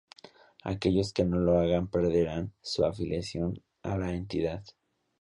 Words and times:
Aquellos 0.71 1.11
que 1.13 1.25
no 1.25 1.37
lo 1.39 1.59
hagan 1.59 1.87
perderán 1.87 2.53
su 2.63 2.83
afiliación 2.83 3.61
a 3.83 3.99
la 3.99 4.15
entidad. 4.15 4.63